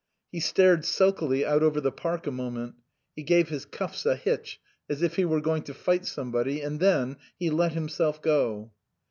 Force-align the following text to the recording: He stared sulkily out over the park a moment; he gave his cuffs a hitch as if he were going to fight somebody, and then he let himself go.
He 0.31 0.39
stared 0.39 0.83
sulkily 0.83 1.45
out 1.45 1.61
over 1.61 1.79
the 1.79 1.91
park 1.91 2.25
a 2.25 2.31
moment; 2.31 2.73
he 3.15 3.21
gave 3.21 3.49
his 3.49 3.65
cuffs 3.65 4.03
a 4.03 4.15
hitch 4.15 4.59
as 4.89 5.03
if 5.03 5.15
he 5.15 5.25
were 5.25 5.41
going 5.41 5.61
to 5.65 5.75
fight 5.75 6.07
somebody, 6.07 6.59
and 6.61 6.79
then 6.79 7.17
he 7.37 7.51
let 7.51 7.73
himself 7.73 8.19
go. 8.19 8.71